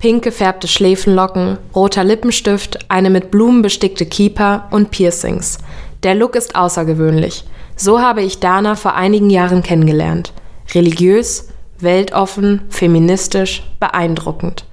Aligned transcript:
Pink 0.00 0.24
gefärbte 0.24 0.66
Schläfenlocken, 0.66 1.58
roter 1.76 2.04
Lippenstift, 2.04 2.90
eine 2.90 3.10
mit 3.10 3.30
Blumen 3.30 3.60
bestickte 3.60 4.06
Kieper 4.06 4.66
und 4.70 4.90
Piercings. 4.90 5.58
Der 6.02 6.14
Look 6.14 6.36
ist 6.36 6.56
außergewöhnlich. 6.56 7.44
So 7.76 8.00
habe 8.00 8.22
ich 8.22 8.40
Dana 8.40 8.76
vor 8.76 8.94
einigen 8.94 9.28
Jahren 9.28 9.62
kennengelernt. 9.62 10.32
Religiös, 10.74 11.48
weltoffen, 11.78 12.62
feministisch, 12.70 13.62
beeindruckend. 13.78 14.64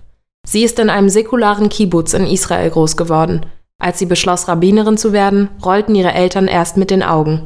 Sie 0.47 0.63
ist 0.63 0.79
in 0.79 0.89
einem 0.89 1.09
säkularen 1.09 1.68
Kibbutz 1.68 2.14
in 2.14 2.25
Israel 2.25 2.70
groß 2.70 2.96
geworden. 2.96 3.46
Als 3.80 4.00
sie 4.00 4.07
beschloss, 4.07 4.48
Rabbinerin 4.48 4.98
zu 4.98 5.14
werden, 5.14 5.50
rollten 5.64 5.94
ihre 5.94 6.12
Eltern 6.12 6.48
erst 6.48 6.77
mit 6.77 6.89
den 6.89 7.04
Augen. 7.04 7.46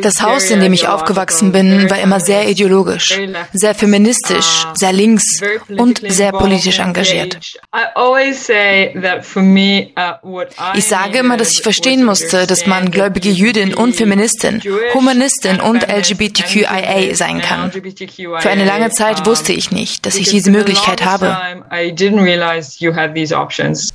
Das 0.00 0.22
Haus, 0.22 0.50
in 0.50 0.60
dem 0.60 0.72
ich 0.72 0.88
aufgewachsen 0.88 1.52
bin, 1.52 1.90
war 1.90 2.00
immer 2.00 2.18
sehr 2.18 2.48
ideologisch, 2.48 3.20
sehr 3.52 3.74
feministisch, 3.74 4.66
sehr 4.72 4.94
links 4.94 5.42
und 5.76 6.00
sehr 6.10 6.32
politisch 6.32 6.78
engagiert. 6.78 7.38
Ich 10.74 10.84
sage 10.86 11.18
immer, 11.18 11.36
dass 11.36 11.52
ich 11.52 11.62
verstehen 11.62 12.04
musste, 12.04 12.46
dass 12.46 12.66
man 12.66 12.90
gläubige 12.90 13.28
Jüdin 13.28 13.74
und 13.74 13.94
Feministin, 13.94 14.62
Humanistin 14.94 15.60
und 15.60 15.86
LGBTQIA 15.86 17.14
sein 17.14 17.42
kann. 17.42 17.70
Für 17.70 18.50
eine 18.50 18.64
lange 18.64 18.88
Zeit 18.88 19.26
wusste 19.26 19.52
ich 19.52 19.70
nicht, 19.70 20.06
dass 20.06 20.16
ich 20.16 20.30
diese 20.30 20.50
Möglichkeit 20.50 21.04
habe. 21.04 21.36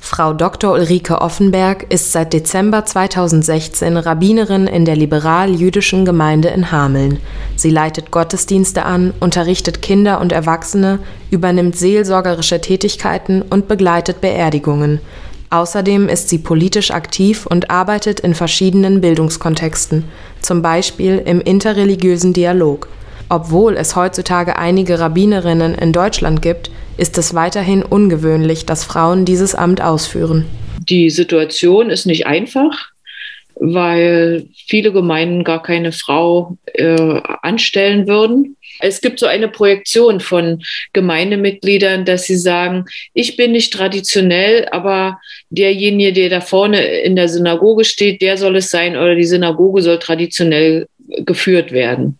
Frau 0.06 0.34
Dr. 0.34 0.74
Ulrike 0.74 1.22
Offenberg 1.22 1.86
ist 1.88 2.12
seit 2.12 2.34
Dezember 2.34 2.84
2016 2.84 3.96
Rabbinerin 3.96 4.66
in 4.66 4.84
der 4.84 4.96
liberal-jüdischen 4.96 6.04
Gemeinde 6.04 6.48
in 6.48 6.70
Hameln. 6.70 7.20
Sie 7.56 7.70
leitet 7.70 8.10
Gottesdienste 8.10 8.84
an, 8.84 9.14
unterrichtet 9.20 9.80
Kinder 9.80 10.20
und 10.20 10.30
Erwachsene, 10.30 10.98
übernimmt 11.30 11.76
seelsorgerische 11.76 12.60
Tätigkeiten 12.60 13.40
und 13.40 13.66
begleitet 13.66 14.20
Beerdigungen. 14.20 15.00
Außerdem 15.48 16.10
ist 16.10 16.28
sie 16.28 16.38
politisch 16.38 16.90
aktiv 16.90 17.46
und 17.46 17.70
arbeitet 17.70 18.20
in 18.20 18.34
verschiedenen 18.34 19.00
Bildungskontexten, 19.00 20.04
zum 20.42 20.60
Beispiel 20.60 21.16
im 21.24 21.40
interreligiösen 21.40 22.34
Dialog. 22.34 22.88
Obwohl 23.30 23.74
es 23.74 23.96
heutzutage 23.96 24.56
einige 24.56 25.00
Rabbinerinnen 25.00 25.74
in 25.74 25.94
Deutschland 25.94 26.42
gibt, 26.42 26.70
ist 26.96 27.18
es 27.18 27.34
weiterhin 27.34 27.82
ungewöhnlich, 27.82 28.66
dass 28.66 28.84
Frauen 28.84 29.24
dieses 29.24 29.54
Amt 29.54 29.80
ausführen. 29.80 30.46
Die 30.88 31.10
Situation 31.10 31.90
ist 31.90 32.06
nicht 32.06 32.26
einfach, 32.26 32.90
weil 33.56 34.46
viele 34.66 34.92
Gemeinden 34.92 35.44
gar 35.44 35.62
keine 35.62 35.92
Frau 35.92 36.56
äh, 36.74 37.20
anstellen 37.42 38.06
würden. 38.06 38.56
Es 38.80 39.00
gibt 39.00 39.20
so 39.20 39.26
eine 39.26 39.48
Projektion 39.48 40.20
von 40.20 40.62
Gemeindemitgliedern, 40.92 42.04
dass 42.04 42.24
sie 42.24 42.36
sagen, 42.36 42.86
ich 43.12 43.36
bin 43.36 43.52
nicht 43.52 43.72
traditionell, 43.72 44.66
aber 44.72 45.20
derjenige, 45.50 46.12
der 46.12 46.28
da 46.28 46.40
vorne 46.40 46.84
in 46.84 47.14
der 47.14 47.28
Synagoge 47.28 47.84
steht, 47.84 48.20
der 48.20 48.36
soll 48.36 48.56
es 48.56 48.70
sein 48.70 48.96
oder 48.96 49.14
die 49.14 49.24
Synagoge 49.24 49.80
soll 49.80 49.98
traditionell 50.00 50.88
geführt 51.08 51.72
werden. 51.72 52.18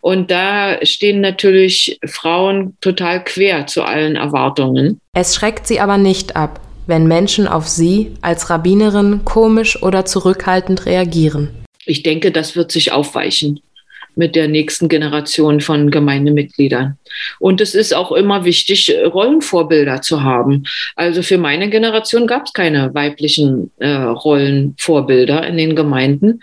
Und 0.00 0.30
da 0.30 0.84
stehen 0.84 1.20
natürlich 1.20 1.98
Frauen 2.06 2.76
total 2.80 3.24
quer 3.24 3.66
zu 3.66 3.82
allen 3.82 4.16
Erwartungen. 4.16 5.00
Es 5.14 5.34
schreckt 5.34 5.66
sie 5.66 5.80
aber 5.80 5.98
nicht 5.98 6.36
ab, 6.36 6.60
wenn 6.86 7.06
Menschen 7.06 7.46
auf 7.46 7.68
sie 7.68 8.12
als 8.20 8.50
Rabbinerin 8.50 9.24
komisch 9.24 9.82
oder 9.82 10.04
zurückhaltend 10.04 10.86
reagieren. 10.86 11.50
Ich 11.84 12.02
denke, 12.02 12.30
das 12.30 12.54
wird 12.54 12.70
sich 12.70 12.92
aufweichen 12.92 13.60
mit 14.14 14.36
der 14.36 14.48
nächsten 14.48 14.88
Generation 14.88 15.60
von 15.60 15.90
Gemeindemitgliedern. 15.90 16.98
Und 17.38 17.60
es 17.60 17.74
ist 17.74 17.94
auch 17.94 18.12
immer 18.12 18.44
wichtig, 18.44 18.92
Rollenvorbilder 19.04 20.02
zu 20.02 20.22
haben. 20.22 20.64
Also 20.96 21.22
für 21.22 21.38
meine 21.38 21.70
Generation 21.70 22.26
gab 22.26 22.46
es 22.46 22.52
keine 22.52 22.94
weiblichen 22.94 23.70
äh, 23.78 23.90
Rollenvorbilder 23.92 25.46
in 25.46 25.56
den 25.56 25.76
Gemeinden. 25.76 26.40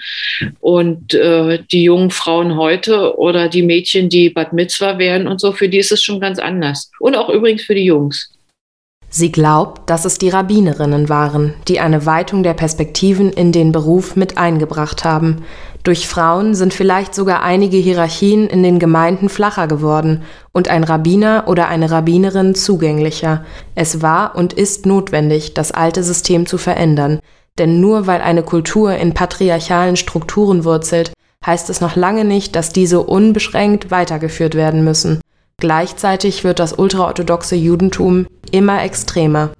Und 0.59 1.13
äh, 1.13 1.59
die 1.71 1.83
jungen 1.83 2.11
Frauen 2.11 2.55
heute 2.55 3.17
oder 3.17 3.49
die 3.49 3.63
Mädchen, 3.63 4.09
die 4.09 4.29
Bad 4.29 4.53
Mitzwa 4.53 4.97
werden 4.97 5.27
und 5.27 5.39
so, 5.39 5.51
für 5.51 5.69
die 5.69 5.79
ist 5.79 5.91
es 5.91 6.03
schon 6.03 6.19
ganz 6.19 6.39
anders. 6.39 6.91
Und 6.99 7.15
auch 7.15 7.29
übrigens 7.29 7.63
für 7.63 7.75
die 7.75 7.85
Jungs. 7.85 8.31
Sie 9.11 9.31
glaubt, 9.31 9.89
dass 9.89 10.05
es 10.05 10.19
die 10.19 10.29
Rabbinerinnen 10.29 11.09
waren, 11.09 11.55
die 11.67 11.79
eine 11.79 12.05
Weitung 12.05 12.43
der 12.43 12.53
Perspektiven 12.53 13.31
in 13.31 13.51
den 13.51 13.71
Beruf 13.71 14.15
mit 14.15 14.37
eingebracht 14.37 15.03
haben. 15.03 15.43
Durch 15.81 16.07
Frauen 16.07 16.53
sind 16.53 16.75
vielleicht 16.75 17.15
sogar 17.15 17.41
einige 17.41 17.77
Hierarchien 17.77 18.47
in 18.47 18.61
den 18.61 18.77
Gemeinden 18.77 19.27
flacher 19.27 19.67
geworden 19.67 20.21
und 20.51 20.67
ein 20.67 20.83
Rabbiner 20.83 21.45
oder 21.47 21.69
eine 21.69 21.89
Rabbinerin 21.89 22.53
zugänglicher. 22.53 23.45
Es 23.73 24.03
war 24.03 24.35
und 24.35 24.53
ist 24.53 24.85
notwendig, 24.85 25.55
das 25.55 25.71
alte 25.71 26.03
System 26.03 26.45
zu 26.45 26.59
verändern, 26.59 27.19
denn 27.57 27.81
nur 27.81 28.05
weil 28.05 28.21
eine 28.21 28.43
Kultur 28.43 28.93
in 28.95 29.15
patriarchalen 29.15 29.95
Strukturen 29.95 30.65
wurzelt, 30.65 31.13
heißt 31.43 31.71
es 31.71 31.81
noch 31.81 31.95
lange 31.95 32.25
nicht, 32.25 32.55
dass 32.55 32.73
diese 32.73 33.01
unbeschränkt 33.01 33.89
weitergeführt 33.89 34.53
werden 34.53 34.83
müssen. 34.83 35.19
Gleichzeitig 35.57 36.43
wird 36.43 36.59
das 36.59 36.73
ultraorthodoxe 36.73 37.55
Judentum 37.55 38.27
immer 38.51 38.83
extremer. 38.83 39.51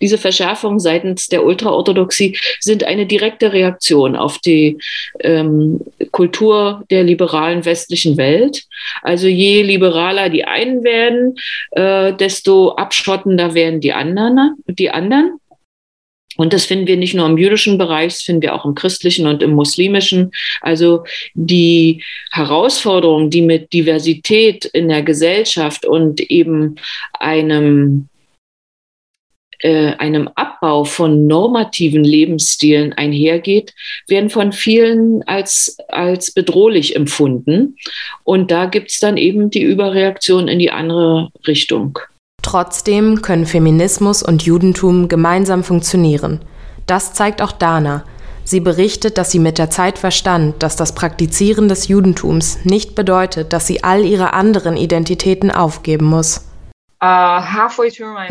Diese 0.00 0.18
Verschärfungen 0.18 0.80
seitens 0.80 1.28
der 1.28 1.44
Ultraorthodoxie 1.44 2.36
sind 2.58 2.82
eine 2.82 3.06
direkte 3.06 3.52
Reaktion 3.52 4.16
auf 4.16 4.38
die 4.38 4.78
ähm, 5.20 5.80
Kultur 6.10 6.82
der 6.90 7.04
liberalen 7.04 7.64
westlichen 7.64 8.16
Welt. 8.16 8.64
Also 9.02 9.28
je 9.28 9.62
liberaler 9.62 10.28
die 10.28 10.44
einen 10.44 10.82
werden, 10.82 11.36
äh, 11.70 12.12
desto 12.14 12.70
abschottender 12.70 13.54
werden 13.54 13.80
die 13.80 13.92
anderen. 13.92 14.56
Die 14.66 14.90
anderen. 14.90 15.38
Und 16.36 16.52
das 16.52 16.66
finden 16.66 16.88
wir 16.88 16.96
nicht 16.96 17.14
nur 17.14 17.26
im 17.26 17.38
jüdischen 17.38 17.78
Bereich, 17.78 18.12
das 18.12 18.22
finden 18.22 18.42
wir 18.42 18.54
auch 18.54 18.64
im 18.64 18.74
christlichen 18.74 19.26
und 19.26 19.42
im 19.42 19.52
muslimischen. 19.52 20.32
Also 20.60 21.04
die 21.34 22.02
Herausforderungen, 22.32 23.30
die 23.30 23.40
mit 23.40 23.72
Diversität 23.72 24.64
in 24.66 24.88
der 24.88 25.02
Gesellschaft 25.02 25.86
und 25.86 26.20
eben 26.20 26.74
einem 27.18 28.08
äh, 29.60 29.92
einem 29.94 30.28
Abbau 30.34 30.84
von 30.84 31.26
normativen 31.26 32.04
Lebensstilen 32.04 32.92
einhergeht, 32.92 33.74
werden 34.08 34.30
von 34.30 34.52
vielen 34.52 35.22
als, 35.24 35.76
als 35.88 36.32
bedrohlich 36.32 36.96
empfunden. 36.96 37.76
Und 38.24 38.50
da 38.50 38.66
gibt 38.66 38.90
es 38.90 38.98
dann 38.98 39.16
eben 39.16 39.50
die 39.50 39.62
Überreaktion 39.62 40.48
in 40.48 40.58
die 40.58 40.70
andere 40.70 41.30
Richtung. 41.46 41.98
Trotzdem 42.42 43.22
können 43.22 43.46
Feminismus 43.46 44.22
und 44.22 44.44
Judentum 44.44 45.08
gemeinsam 45.08 45.64
funktionieren. 45.64 46.40
Das 46.86 47.12
zeigt 47.12 47.42
auch 47.42 47.52
Dana. 47.52 48.04
Sie 48.44 48.60
berichtet, 48.60 49.18
dass 49.18 49.32
sie 49.32 49.40
mit 49.40 49.58
der 49.58 49.70
Zeit 49.70 49.98
verstand, 49.98 50.62
dass 50.62 50.76
das 50.76 50.94
Praktizieren 50.94 51.68
des 51.68 51.88
Judentums 51.88 52.60
nicht 52.62 52.94
bedeutet, 52.94 53.52
dass 53.52 53.66
sie 53.66 53.82
all 53.82 54.04
ihre 54.04 54.34
anderen 54.34 54.76
Identitäten 54.76 55.50
aufgeben 55.50 56.06
muss. 56.06 56.45
Uh, 57.02 57.42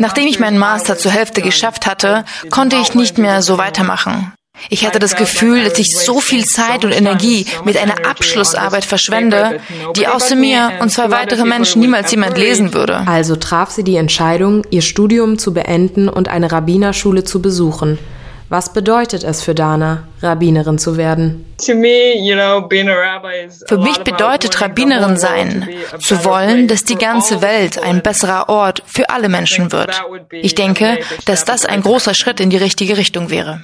Nachdem 0.00 0.26
ich 0.26 0.40
meinen 0.40 0.58
Master 0.58 0.98
zur 0.98 1.12
Hälfte 1.12 1.40
geschafft 1.40 1.86
hatte, 1.86 2.24
konnte 2.50 2.74
ich 2.76 2.94
nicht 2.94 3.16
mehr 3.16 3.40
so 3.40 3.58
weitermachen. 3.58 4.32
Ich 4.70 4.86
hatte 4.86 4.98
das 4.98 5.14
Gefühl, 5.16 5.64
dass 5.64 5.78
ich 5.78 5.96
so 5.96 6.20
viel 6.20 6.44
Zeit 6.44 6.84
und 6.84 6.90
Energie 6.90 7.46
mit 7.64 7.76
einer 7.76 8.06
Abschlussarbeit 8.06 8.84
verschwende, 8.84 9.60
die 9.94 10.08
außer 10.08 10.34
mir 10.34 10.72
und 10.80 10.90
zwei 10.90 11.10
weitere 11.10 11.44
Menschen 11.44 11.80
niemals 11.80 12.10
jemand 12.10 12.38
lesen 12.38 12.72
würde. 12.72 13.06
Also 13.06 13.36
traf 13.36 13.70
sie 13.70 13.84
die 13.84 13.96
Entscheidung, 13.96 14.64
ihr 14.70 14.82
Studium 14.82 15.38
zu 15.38 15.52
beenden 15.52 16.08
und 16.08 16.28
eine 16.28 16.50
Rabbinerschule 16.50 17.22
zu 17.22 17.40
besuchen. 17.42 17.98
Was 18.48 18.72
bedeutet 18.72 19.24
es 19.24 19.42
für 19.42 19.54
Dana, 19.54 20.04
Rabbinerin 20.22 20.78
zu 20.78 20.96
werden? 20.96 21.44
Für 21.60 21.74
mich 21.74 22.38
bedeutet 24.04 24.60
Rabbinerin 24.60 25.16
sein, 25.16 25.68
zu 25.98 26.24
wollen, 26.24 26.68
dass 26.68 26.84
die 26.84 26.96
ganze 26.96 27.42
Welt 27.42 27.82
ein 27.82 28.02
besserer 28.02 28.48
Ort 28.48 28.84
für 28.86 29.10
alle 29.10 29.28
Menschen 29.28 29.72
wird. 29.72 30.00
Ich 30.30 30.54
denke, 30.54 31.00
dass 31.24 31.44
das 31.44 31.66
ein 31.66 31.82
großer 31.82 32.14
Schritt 32.14 32.38
in 32.38 32.50
die 32.50 32.56
richtige 32.56 32.96
Richtung 32.96 33.30
wäre. 33.30 33.62